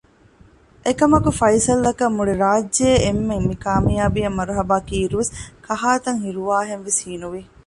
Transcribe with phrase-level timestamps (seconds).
[0.85, 5.33] އެކަމަކު ފައިސަލްއަކަށް މުޅިރާއްޖޭ އެންމެން މިކާމިޔާބީއަށް މަރުހަބާ ކީއިރުވެސް
[5.65, 7.41] ކަހާތަން ހިރުވާހެންވެސް ހީނުވި